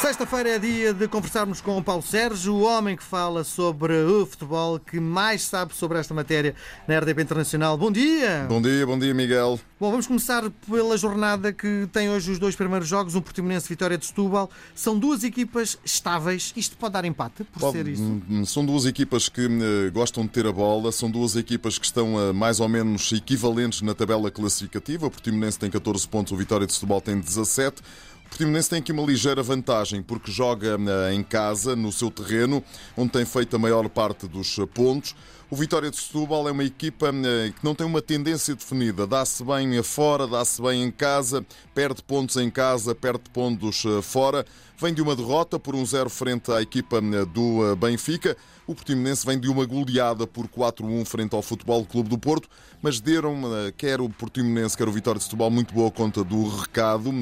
[0.00, 4.26] Sexta-feira é dia de conversarmos com o Paulo Sérgio, o homem que fala sobre o
[4.26, 6.54] futebol, que mais sabe sobre esta matéria
[6.88, 7.76] na RDP Internacional.
[7.78, 8.46] Bom dia!
[8.48, 9.60] Bom dia, bom dia, Miguel.
[9.78, 13.96] Bom, vamos começar pela jornada que tem hoje os dois primeiros jogos, um Portimonense Vitória
[13.96, 14.50] de Setúbal.
[14.74, 16.52] São duas equipas estáveis.
[16.56, 18.02] Isto pode dar empate, por Pode- ser isso?
[18.02, 21.84] hum, São duas equipas que eh, gostam de ter a bola, são duas equipas que
[21.86, 25.06] estão eh, mais ou menos equivalentes na tabela classificativa.
[25.06, 27.82] O Portimonense tem 14 pontos, o Vitória de Setúbal tem 17.
[28.32, 32.64] Portimonense tem aqui uma ligeira vantagem porque joga eh, em casa, no seu terreno,
[32.96, 35.14] onde tem feito a maior parte dos eh, pontos.
[35.50, 39.06] O Vitória de Setúbal é uma equipa eh, que não tem uma tendência definida.
[39.06, 44.46] Dá-se bem fora, dá-se bem em casa, perde pontos em casa, perde pontos fora.
[44.78, 48.34] Vem de uma derrota por um 0 frente à equipa do Benfica.
[48.66, 52.48] O Portimonense vem de uma goleada por 4-1 frente ao Futebol Clube do Porto,
[52.80, 53.42] mas deram,
[53.76, 57.12] quer o Portimonense, quer o Vitória de Setúbal, muito boa conta do recado.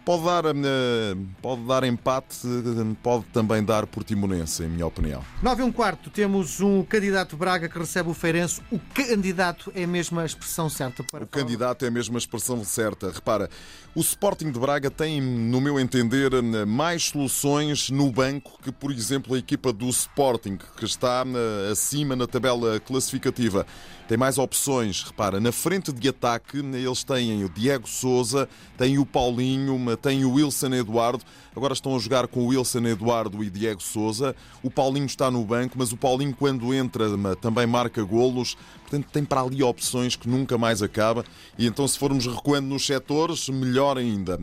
[0.00, 5.22] Eh, Pode dar, eh, pode dar empate, eh, pode também dar Portimonense, em minha opinião.
[5.42, 8.60] 9 e um quarto, temos um candidato Braga que recebe o Feirense.
[8.70, 11.44] O candidato é mesmo a expressão certa para O falar?
[11.44, 13.10] candidato é a mesma expressão certa.
[13.10, 13.48] Repara,
[13.94, 16.30] o Sporting de Braga tem, no meu entender,
[16.66, 22.16] mais soluções no banco que, por exemplo, a equipa do Sporting, que está eh, acima
[22.16, 23.66] na tabela classificativa.
[24.08, 25.04] Tem mais opções.
[25.04, 30.32] Repara, na frente de ataque, eles têm o Diego Souza, têm o Paulinho, têm o
[30.34, 31.22] Wilson Eduardo.
[31.54, 34.34] Agora estão a jogar com o Wilson Eduardo e Diego Souza.
[34.62, 37.06] O Paulinho está no banco, mas o Paulinho, quando entra,
[37.40, 38.56] também marca golos.
[38.82, 41.24] Portanto, tem para ali opções que nunca mais acaba.
[41.58, 44.38] E então, se formos recuando nos setores, melhor ainda.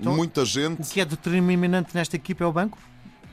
[0.00, 0.82] Então, Muita gente.
[0.82, 2.78] O que é determinante nesta equipa é o banco?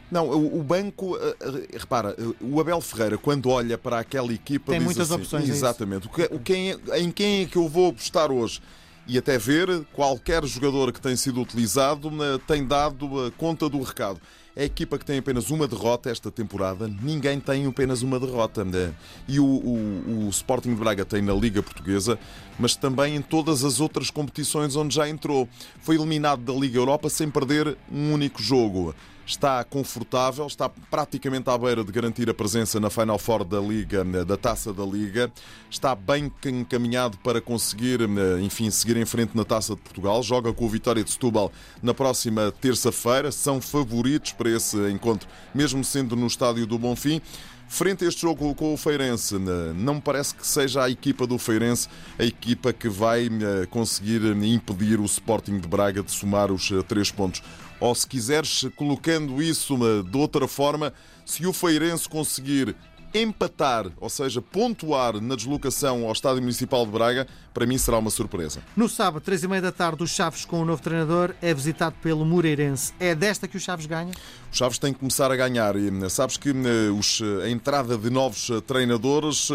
[0.09, 4.71] Não, o banco, eh, eh, repara, eh, o Abel Ferreira, quando olha para aquela equipa,
[4.71, 5.51] Tem muitas assim, opções, é?
[5.51, 6.07] Exatamente.
[6.07, 8.61] O que- o quem é- em quem é que eu vou apostar hoje?
[9.07, 12.11] E até ver, qualquer jogador que tem sido utilizado
[12.45, 14.19] tem dado eh, conta do recado.
[14.53, 18.65] É a equipa que tem apenas uma derrota esta temporada, ninguém tem apenas uma derrota.
[18.65, 18.91] né?
[19.27, 22.19] E o, o- o Sporting de Braga tem na Liga Portuguesa,
[22.59, 25.47] mas também em todas as outras competições onde já entrou.
[25.79, 28.93] Foi eliminado da Liga Europa sem perder um único jogo
[29.27, 34.03] está confortável, está praticamente à beira de garantir a presença na Final Four da Liga,
[34.23, 35.29] da Taça da Liga,
[35.69, 37.99] está bem encaminhado para conseguir,
[38.41, 41.51] enfim, seguir em frente na Taça de Portugal, joga com o Vitória de Setúbal
[41.83, 47.21] na próxima terça-feira, são favoritos para esse encontro, mesmo sendo no estádio do Bonfim.
[47.69, 49.37] Frente a este jogo com o Feirense,
[49.75, 54.21] não me parece que seja a equipa do Feirense a equipa que vai eh, conseguir
[54.41, 57.43] impedir o Sporting de Braga de somar os eh, três pontos.
[57.79, 60.93] Ou se quiseres, colocando isso de outra forma,
[61.25, 62.75] se o Feirense conseguir
[63.13, 68.09] empatar, ou seja, pontuar na deslocação ao Estádio Municipal de Braga, para mim será uma
[68.09, 68.61] surpresa.
[68.75, 71.95] No sábado, três e meia da tarde, o Chaves com o novo treinador é visitado
[72.01, 72.93] pelo Moreirense.
[72.99, 74.11] É desta que o Chaves ganha?
[74.51, 75.75] Os Chaves têm que começar a ganhar.
[75.75, 79.49] E eh, sabes que eh, os, eh, a entrada de novos treinadores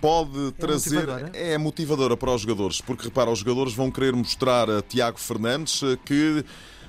[0.00, 1.06] pode trazer.
[1.06, 1.30] motivadora?
[1.34, 5.80] É motivadora para os jogadores, porque repara, os jogadores vão querer mostrar a Tiago Fernandes
[6.04, 6.44] que.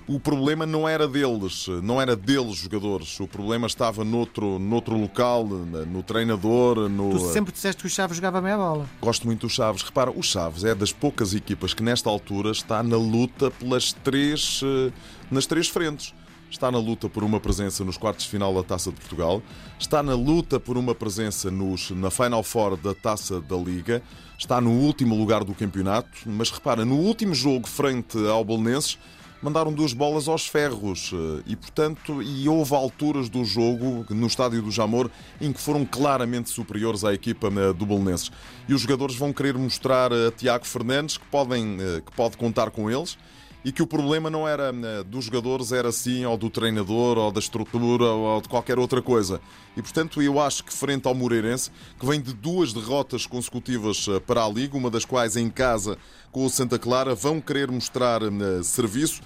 [0.08, 3.20] O problema não era deles, não era deles jogadores.
[3.20, 7.10] O problema estava noutro, noutro local, no treinador, no.
[7.10, 8.86] Tu sempre disseste que o Chaves jogava meia bola.
[9.02, 9.82] Gosto muito do Chaves.
[9.82, 14.62] Repara, o Chaves é das poucas equipas que nesta altura está na luta pelas três,
[14.64, 14.92] eh,
[15.32, 16.14] nas três frentes.
[16.52, 19.42] Está na luta por uma presença nos quartos de final da Taça de Portugal,
[19.78, 24.02] está na luta por uma presença nos, na Final Four da Taça da Liga,
[24.38, 28.98] está no último lugar do campeonato, mas repara, no último jogo frente ao Bolonenses,
[29.46, 34.60] mandaram duas bolas aos ferros eh, e, portanto, e houve alturas do jogo no estádio
[34.60, 35.08] do Jamor
[35.40, 38.32] em que foram claramente superiores à equipa eh, do Bolonenses.
[38.68, 42.72] E os jogadores vão querer mostrar a Tiago Fernandes que, podem, eh, que pode contar
[42.72, 43.20] com eles
[43.64, 44.72] e que o problema não era
[45.04, 49.42] dos jogadores, era sim ou do treinador, ou da estrutura, ou de qualquer outra coisa.
[49.76, 54.44] E portanto, eu acho que frente ao Moreirense, que vem de duas derrotas consecutivas para
[54.44, 55.98] a Liga, uma das quais em casa
[56.32, 58.22] com o Santa Clara, vão querer mostrar
[58.64, 59.24] serviço.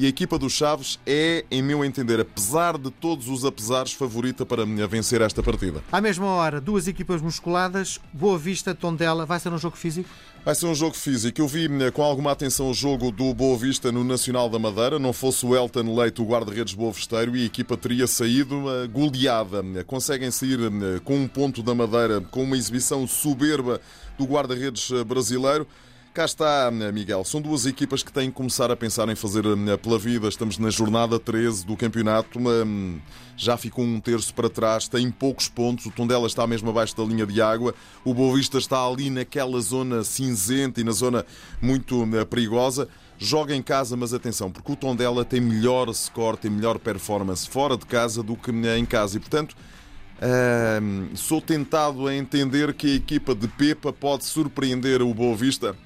[0.00, 4.46] E a equipa dos Chaves é, em meu entender, apesar de todos os apesares, favorita
[4.46, 5.82] para eh, vencer esta partida.
[5.90, 9.26] À mesma hora, duas equipas musculadas, Boa Vista, Tondela.
[9.26, 10.08] Vai ser um jogo físico?
[10.44, 11.40] Vai ser um jogo físico.
[11.40, 15.00] Eu vi eh, com alguma atenção o jogo do Boa Vista no Nacional da Madeira.
[15.00, 18.86] Não fosse o Elton Leite, o guarda-redes Boa Visteiro, e a equipa teria saído eh,
[18.86, 19.64] goleada.
[19.84, 23.80] Conseguem sair eh, com um ponto da Madeira, com uma exibição soberba
[24.16, 25.66] do guarda-redes eh, brasileiro.
[26.14, 27.22] Cá está, Miguel.
[27.24, 29.44] São duas equipas que têm que começar a pensar em fazer
[29.80, 30.26] pela vida.
[30.26, 32.40] Estamos na jornada 13 do campeonato.
[33.36, 35.86] Já ficou um terço para trás, tem poucos pontos.
[35.86, 37.72] O Tondela está mesmo abaixo da linha de água.
[38.04, 41.24] O Boa Vista está ali naquela zona cinzenta e na zona
[41.62, 42.88] muito perigosa.
[43.16, 47.76] Joga em casa, mas atenção, porque o Tondela tem melhor score, tem melhor performance fora
[47.76, 49.16] de casa do que em casa.
[49.16, 49.56] E, portanto,
[50.18, 55.76] Uh, sou tentado a entender que a equipa de Pepa pode surpreender o Boa Vista.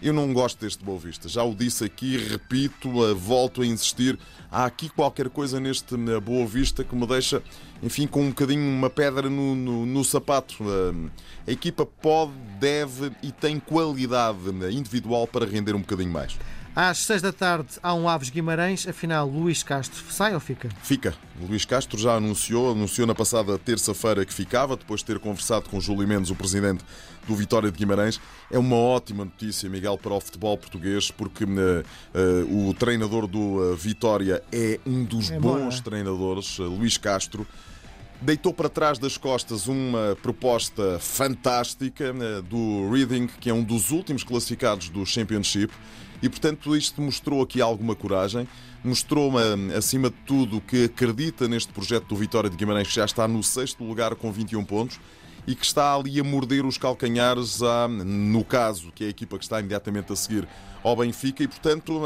[0.00, 1.28] Eu não gosto deste Boa Vista.
[1.28, 4.18] Já o disse aqui, repito, volto a insistir.
[4.50, 7.42] Há aqui qualquer coisa neste Boa Vista que me deixa,
[7.82, 10.56] enfim, com um bocadinho uma pedra no, no, no sapato.
[11.46, 14.38] A equipa pode, deve e tem qualidade
[14.70, 16.38] individual para render um bocadinho mais.
[16.74, 20.68] Às seis da tarde há um Aves Guimarães, afinal Luís Castro sai ou fica?
[20.82, 21.14] Fica.
[21.40, 25.80] Luís Castro já anunciou, anunciou na passada terça-feira que ficava, depois de ter conversado com
[25.80, 26.84] Júlio Mendes, o presidente
[27.26, 28.20] do Vitória de Guimarães.
[28.50, 33.72] É uma ótima notícia, Miguel, para o futebol português, porque uh, uh, o treinador do
[33.72, 37.46] uh, Vitória é um dos é bons bom, treinadores, Luís Castro
[38.20, 42.12] deitou para trás das costas uma proposta fantástica
[42.48, 45.72] do Reading, que é um dos últimos classificados do Championship,
[46.22, 48.46] e, portanto, isto mostrou aqui alguma coragem,
[48.84, 49.32] mostrou,
[49.76, 53.42] acima de tudo, que acredita neste projeto do Vitória de Guimarães, que já está no
[53.42, 55.00] sexto lugar com 21 pontos
[55.46, 59.38] e que está ali a morder os calcanhares, a, no caso, que é a equipa
[59.38, 60.46] que está imediatamente a seguir
[60.82, 62.00] ao Benfica, e portanto,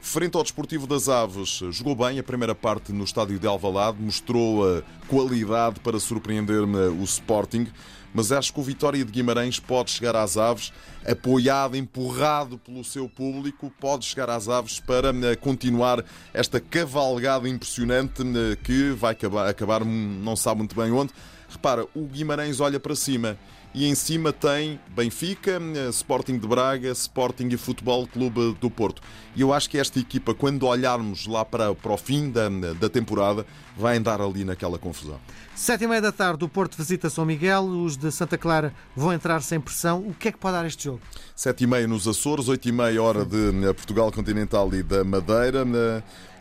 [0.00, 4.64] frente ao Desportivo das Aves, jogou bem a primeira parte no estádio de Alvalade, mostrou
[4.64, 7.66] a qualidade para surpreender o Sporting
[8.12, 10.72] mas acho que o Vitória de Guimarães pode chegar às aves,
[11.06, 18.22] apoiado, empurrado pelo seu público, pode chegar às aves para continuar esta cavalgada impressionante
[18.64, 19.16] que vai
[19.48, 21.12] acabar, não sabe muito bem onde.
[21.48, 23.38] Repara, o Guimarães olha para cima
[23.74, 29.02] e em cima tem Benfica, eh, Sporting de Braga, Sporting e Futebol Clube do Porto.
[29.36, 32.88] E eu acho que esta equipa, quando olharmos lá para, para o fim da, da
[32.88, 33.46] temporada,
[33.76, 35.18] vai andar ali naquela confusão.
[35.54, 39.12] Sete e meia da tarde, o Porto visita São Miguel, os de Santa Clara vão
[39.12, 40.00] entrar sem pressão.
[40.00, 41.00] O que é que pode dar este jogo?
[41.36, 45.04] Sete e meia nos Açores, oito e meia hora de eh, Portugal Continental e da
[45.04, 45.64] Madeira.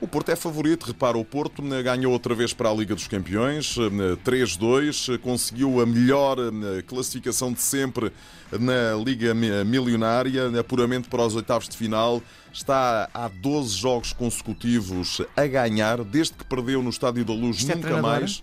[0.02, 2.94] Eh, o Porto é favorito, repara, o Porto eh, ganhou outra vez para a Liga
[2.94, 3.76] dos Campeões,
[4.24, 6.38] 3-2, conseguiu a melhor
[6.86, 8.12] classificação de sempre
[8.52, 12.22] na Liga Milionária, puramente para os oitavos de final.
[12.54, 17.72] Está há 12 jogos consecutivos a ganhar, desde que perdeu no Estádio da Luz, Isto
[17.72, 18.42] é nunca é mais.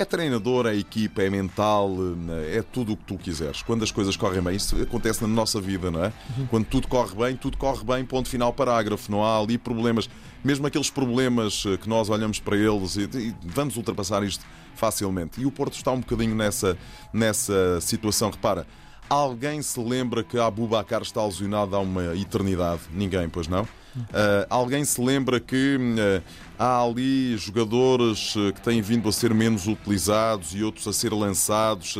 [0.00, 1.94] É treinador, é equipa, é mental,
[2.50, 3.60] é tudo o que tu quiseres.
[3.60, 6.10] Quando as coisas correm bem, isso acontece na nossa vida, não é?
[6.38, 6.46] Uhum.
[6.46, 9.12] Quando tudo corre bem, tudo corre bem, ponto final, parágrafo.
[9.12, 10.08] Não há ali problemas,
[10.42, 14.42] mesmo aqueles problemas eh, que nós olhamos para eles e, e vamos ultrapassar isto
[14.74, 15.38] facilmente.
[15.38, 16.78] E o Porto está um bocadinho nessa,
[17.12, 18.30] nessa situação.
[18.30, 18.66] Repara,
[19.10, 22.82] alguém se lembra que Abu Bakar está lesionado há uma eternidade?
[22.92, 23.62] Ninguém, pois não?
[23.96, 26.22] Uh, alguém se lembra que uh,
[26.56, 31.12] há ali jogadores uh, que têm vindo a ser menos utilizados e outros a ser
[31.12, 31.96] lançados?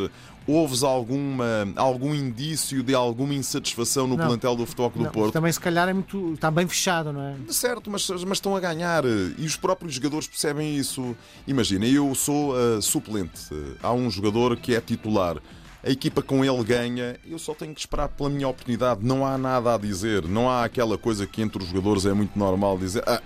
[0.47, 5.33] Houve alguma, algum indício de alguma insatisfação no não, plantel do Futebol Clube do Porto?
[5.33, 7.35] Também, se calhar, é muito, está bem fechado, não é?
[7.49, 11.15] Certo, mas, mas estão a ganhar e os próprios jogadores percebem isso.
[11.45, 13.39] Imagina, eu sou suplente.
[13.83, 15.37] Há um jogador que é titular
[15.83, 19.03] a equipa com ele ganha, eu só tenho que esperar pela minha oportunidade.
[19.03, 22.37] Não há nada a dizer, não há aquela coisa que entre os jogadores é muito
[22.37, 23.03] normal dizer.
[23.07, 23.21] Ah,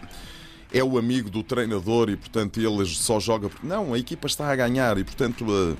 [0.73, 3.49] é o amigo do treinador e, portanto, ele só joga.
[3.61, 5.75] Não, a equipa está a ganhar e, portanto, ah,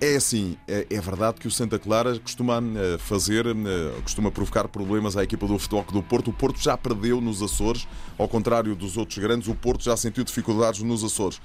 [0.00, 0.56] é assim.
[0.66, 3.44] É, é verdade que o Santa Clara costuma ah, fazer,
[4.02, 6.30] costuma provocar problemas à equipa do Futebol do Porto.
[6.30, 7.86] O Porto já perdeu nos Açores,
[8.18, 11.40] ao contrário dos outros grandes, o Porto já sentiu dificuldades nos Açores.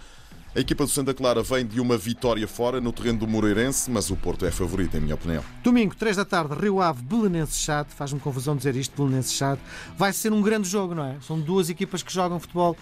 [0.57, 4.09] A equipa do Santa Clara vem de uma vitória fora no terreno do Moreirense, mas
[4.09, 5.43] o Porto é favorito, em minha opinião.
[5.63, 7.89] Domingo, 3 da tarde, Rio Ave, Belenense Chade.
[7.93, 9.61] Faz-me confusão dizer isto, Belenense Chade.
[9.95, 11.17] Vai ser um grande jogo, não é?
[11.21, 12.75] São duas equipas que jogam futebol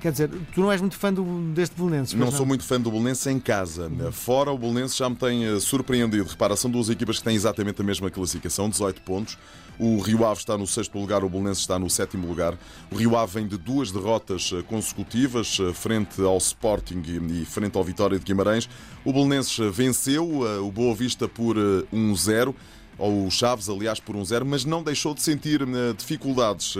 [0.00, 2.14] Quer dizer, tu não és muito fã do, deste Belenenses?
[2.14, 3.88] Não, não, sou muito fã do Belenenses em casa.
[3.88, 4.12] Uhum.
[4.12, 6.28] Fora, o Belenenses já me tem eh, surpreendido.
[6.28, 9.38] Repara, são duas equipas que têm exatamente a mesma classificação, 18 pontos.
[9.82, 12.54] O Rio Ave está no sexto lugar, o Bolonense está no sétimo lugar.
[12.90, 17.78] O Rio Ave vem de duas derrotas eh, consecutivas, eh, frente ao Sporting e frente
[17.78, 18.68] ao Vitória de Guimarães.
[19.06, 22.54] O Bolonense venceu eh, o Boa Vista por 1-0,
[22.98, 25.62] ou o Chaves, aliás, por 1-0, mas não deixou de sentir
[25.96, 26.76] dificuldades.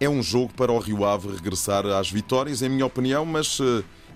[0.00, 3.58] É um jogo para o Rio Ave regressar às vitórias, em minha opinião, mas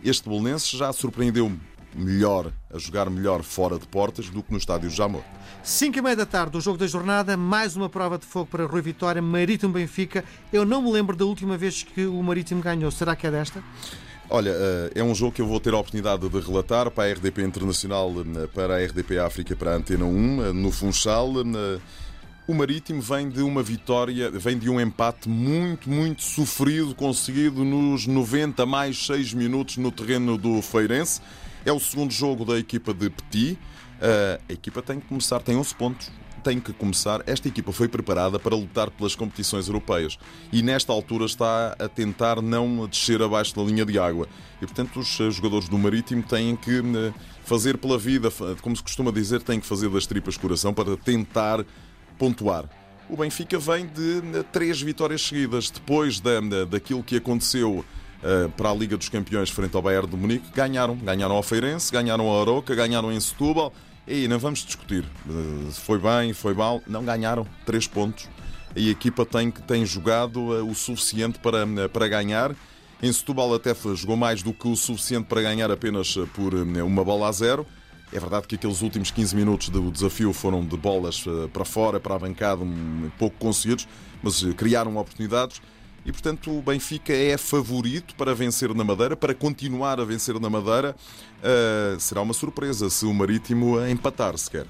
[0.02, 1.52] este Bolonense já surpreendeu
[1.94, 5.22] melhor, a jogar melhor fora de portas do que no estádio Jamor.
[5.62, 8.66] 5 e meia da tarde, o jogo da jornada, mais uma prova de fogo para
[8.66, 10.24] Rui Vitória, Marítimo Benfica.
[10.52, 12.90] Eu não me lembro da última vez que o Marítimo ganhou.
[12.90, 13.62] Será que é desta?
[14.28, 17.12] Olha, eh, é um jogo que eu vou ter a oportunidade de relatar para a
[17.12, 21.32] RDP Internacional, eh, para a RDP África, para a Antena 1, eh, no Funchal.
[22.46, 28.06] O Marítimo vem de uma vitória, vem de um empate muito, muito sofrido, conseguido nos
[28.06, 31.22] 90 mais 6 minutos no terreno do Feirense.
[31.64, 33.52] É o segundo jogo da equipa de Petit.
[33.54, 37.22] Uh, a equipa tem que começar, tem 11 pontos, tem que começar.
[37.26, 40.18] Esta equipa foi preparada para lutar pelas competições europeias
[40.52, 44.28] e nesta altura está a tentar não descer abaixo da linha de água.
[44.60, 49.10] E portanto os jogadores do Marítimo têm que uh, fazer pela vida, como se costuma
[49.10, 51.64] dizer, têm que fazer das tripas coração para tentar
[52.18, 52.68] pontuar.
[53.08, 55.70] O Benfica vem de três vitórias seguidas.
[55.70, 57.84] Depois da, daquilo que aconteceu
[58.22, 60.96] uh, para a Liga dos Campeões frente ao Bayern de Munique, ganharam.
[60.96, 63.72] Ganharam ao Feirense, ganharam ao Aroca, ganharam em Setúbal.
[64.06, 66.82] E não vamos discutir uh, foi bem, foi mal.
[66.86, 67.46] Não ganharam.
[67.66, 68.28] Três pontos.
[68.74, 72.54] A equipa tem, tem jogado uh, o suficiente para, para ganhar.
[73.02, 77.28] Em Setúbal até jogou mais do que o suficiente para ganhar apenas por uma bola
[77.28, 77.66] a zero.
[78.12, 81.98] É verdade que aqueles últimos 15 minutos do desafio foram de bolas eh, para fora,
[81.98, 83.88] para a bancada, um pouco conseguidos,
[84.22, 85.60] mas eh, criaram oportunidades.
[86.06, 90.50] E, portanto, o Benfica é favorito para vencer na Madeira, para continuar a vencer na
[90.50, 90.94] Madeira.
[91.38, 94.66] Uh, será uma surpresa se o Marítimo empatar sequer.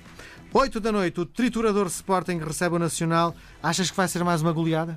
[0.52, 3.34] 8 da noite, o triturador Sporting recebe o Nacional.
[3.60, 4.96] Achas que vai ser mais uma goleada?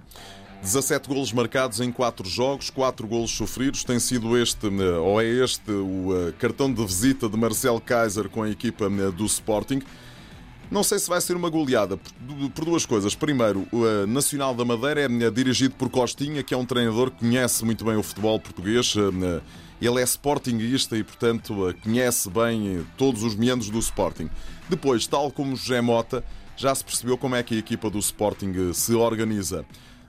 [0.62, 3.84] 17 golos marcados em 4 jogos, 4 golos sofridos.
[3.84, 8.28] Tem sido este, eh, ou é este, o eh, cartão de visita de Marcel Kaiser
[8.30, 9.82] com a equipa eh, do Sporting.
[10.70, 11.98] Não sei se vai ser uma goleada
[12.54, 13.16] por duas coisas.
[13.16, 17.64] Primeiro, o Nacional da Madeira é dirigido por Costinha, que é um treinador que conhece
[17.64, 18.94] muito bem o futebol português.
[19.82, 24.30] Ele é sportinguista e, portanto, conhece bem todos os meandros do Sporting.
[24.68, 26.22] Depois, tal como José Mota,
[26.58, 29.66] já se percebeu como é que a equipa do Sporting se organiza.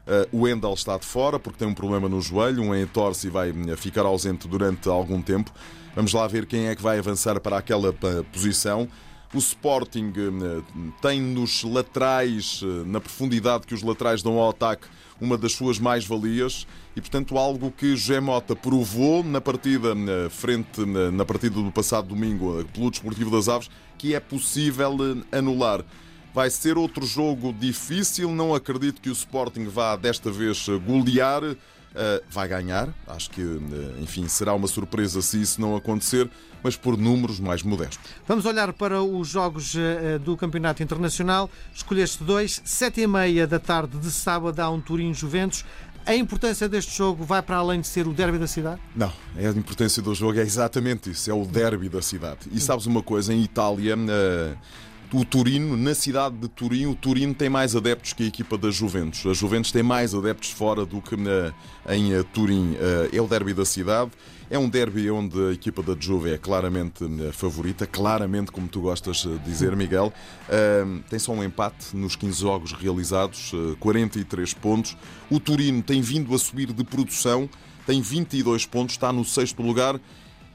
[0.09, 3.31] Uh, o Wendel está de fora porque tem um problema no joelho, um entorce e
[3.31, 5.53] vai eh, ficar ausente durante algum tempo.
[5.95, 8.89] Vamos lá ver quem é que vai avançar para aquela eh, posição.
[9.35, 10.11] O Sporting
[11.03, 14.87] tem nos laterais, na profundidade que os laterais dão ao ataque,
[15.21, 19.95] uma das suas mais-valias e, portanto, algo que José Mota provou na partida
[20.31, 20.81] frente
[21.13, 24.97] na partida do passado domingo pelo Desportivo das Aves, que é possível
[25.31, 25.85] anular.
[26.39, 28.31] Vai ser outro jogo difícil.
[28.31, 31.43] Não acredito que o Sporting vá desta vez golear.
[31.43, 31.57] Uh,
[32.31, 32.95] vai ganhar.
[33.09, 33.61] Acho que, uh,
[34.01, 36.31] enfim, será uma surpresa se isso não acontecer,
[36.63, 37.99] mas por números mais modestos.
[38.25, 41.51] Vamos olhar para os jogos uh, do Campeonato Internacional.
[41.75, 42.63] Escolheste dois.
[42.65, 45.65] Sete e meia da tarde de sábado há um Turim Juventus.
[46.07, 48.81] A importância deste jogo vai para além de ser o derby da cidade?
[48.95, 52.49] Não, a importância do jogo é exatamente isso, é o derby da cidade.
[52.53, 53.97] E sabes uma coisa, em Itália,
[55.13, 58.71] o Turino, na cidade de Turim, o Turino tem mais adeptos que a equipa da
[58.71, 59.25] Juventus.
[59.25, 61.53] A Juventus tem mais adeptos fora do que na,
[61.89, 62.77] em eh, Turim.
[62.79, 64.11] Eh, é o derby da cidade.
[64.51, 68.83] É um derby onde a equipa da Juve é claramente eh, favorita, claramente, como tu
[68.83, 70.13] gostas de dizer, Miguel.
[71.09, 74.97] Tem só um empate nos 15 jogos realizados, 43 pontos.
[75.31, 77.49] O Turino tem vindo a subir de produção,
[77.87, 79.99] tem 22 pontos, está no sexto lugar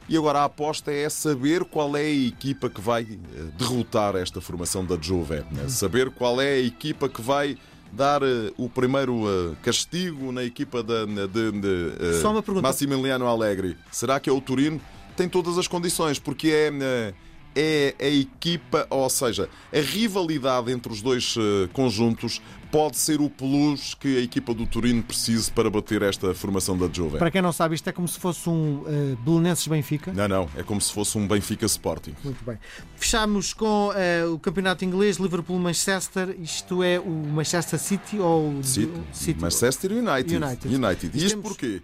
[0.07, 4.41] e agora a aposta é saber qual é a equipa que vai eh, derrotar esta
[4.41, 5.43] formação da Juve.
[5.51, 5.67] Né?
[5.69, 7.57] Saber qual é a equipa que vai
[7.91, 12.67] dar uh, o primeiro uh, castigo na equipa de, de, de Só uma pergunta.
[12.67, 13.77] Massimiliano Allegri.
[13.91, 14.81] Será que é o Turino?
[15.15, 17.13] Tem todas as condições, porque é
[17.55, 22.41] é a equipa, ou seja, a rivalidade entre os dois eh, conjuntos
[22.73, 26.89] pode ser o plus que a equipa do Turino precise para bater esta formação da
[26.91, 27.19] Juve.
[27.19, 30.11] Para quem não sabe, isto é como se fosse um uh, Belenenses-Benfica?
[30.11, 32.15] Não, não, é como se fosse um Benfica-Sporting.
[32.23, 32.57] Muito bem.
[32.95, 36.35] Fechamos com uh, o campeonato inglês, Liverpool-Manchester.
[36.41, 38.63] Isto é o Manchester City ou...
[38.63, 38.91] City.
[39.13, 39.39] City.
[39.39, 40.35] Manchester United.
[40.35, 40.75] United.
[40.75, 41.17] United.
[41.17, 41.47] Isto temos...
[41.49, 41.79] porquê?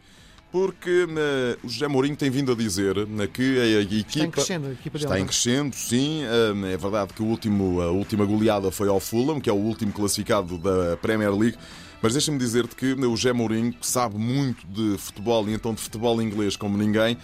[0.52, 4.24] Porque uh, o José Mourinho tem vindo a dizer uh, que a, a, equipa está
[4.24, 6.24] em crescendo, a equipa está em crescendo, sim.
[6.24, 9.58] Uh, é verdade que o último, a última goleada foi ao Fulham, que é o
[9.58, 11.58] último classificado da Premier League.
[12.02, 15.82] Mas deixa-me dizer-te que o José Mourinho, que sabe muito de futebol e então de
[15.82, 17.18] futebol inglês como ninguém,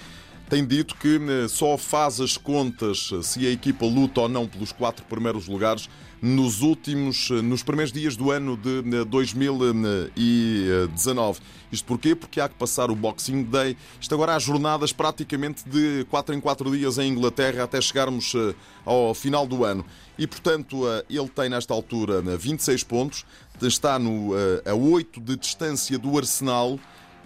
[0.49, 1.17] tem dito que
[1.47, 5.89] só faz as contas se a equipa luta ou não pelos quatro primeiros lugares
[6.25, 11.39] nos últimos, nos primeiros dias do ano de 2019.
[11.71, 12.15] Isto porquê?
[12.15, 13.77] Porque há que passar o Boxing Day.
[14.01, 18.55] Isto agora há jornadas praticamente de 4 em 4 dias em Inglaterra até chegarmos eh,
[18.83, 19.85] ao final do ano.
[20.17, 23.23] E, portanto, eh, ele tem nesta altura 26 pontos,
[23.61, 26.79] está no, eh, a 8 de distância do Arsenal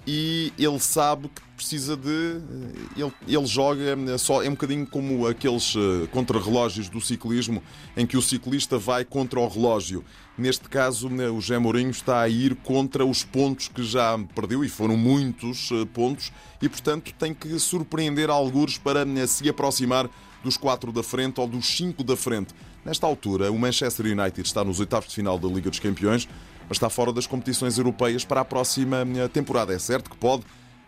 [0.05, 2.09] e ele sabe que precisa de.
[2.09, 4.41] Eh, ele, ele joga eh, só.
[4.41, 7.61] É um bocadinho como aqueles uh, contrarrelógios do ciclismo,
[7.97, 10.03] em que o ciclista vai contra o relógio.
[10.37, 14.63] Neste caso, né, o José Mourinho está a ir contra os pontos que já perdeu,
[14.63, 20.09] e foram muitos pontos, e portanto tem que surpreender alguns para uh, se aproximar
[20.41, 22.53] dos quatro da frente ou dos cinco da frente.
[22.85, 26.27] Nesta altura, o Manchester United está nos oitavos de final da Liga dos Campeões,
[26.69, 29.73] mas está fora das competições europeias para a próxima eh, temporada.
[29.73, 30.43] É certo que pode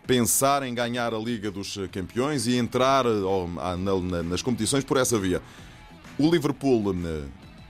[0.06, 3.76] pensar em ganhar a Liga dos Campeões e entrar ah,
[4.24, 5.42] nas competições por essa via.
[6.18, 6.94] O Liverpool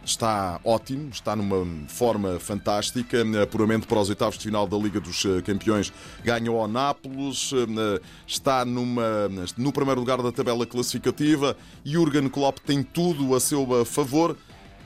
[0.04, 3.18] está ótimo, está numa forma fantástica.
[3.50, 5.92] Puramente para os oitavos de final da Liga dos eh, Campeões,
[6.24, 11.56] ganhou ao Nápoles, eh, está numa, no primeiro lugar da tabela classificativa.
[11.84, 14.36] Jurgen Klopp tem tudo a seu eh, favor,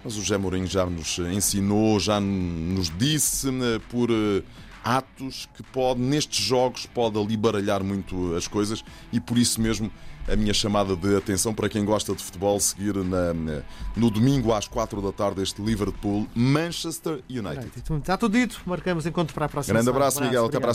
[0.07, 3.49] mas o José Mourinho já nos ensinou, já nos disse
[3.91, 4.09] por
[4.85, 9.91] atos que pode, nestes jogos, pode ali baralhar muito as coisas e por isso mesmo
[10.29, 13.33] a minha chamada de atenção para quem gosta de futebol seguir na,
[13.97, 17.71] no domingo às 4 da tarde este Liverpool Manchester United.
[17.99, 20.47] Está tudo dito, marcamos encontro para a próxima Grande abraço, Miguel.
[20.47, 20.75] Até a semana.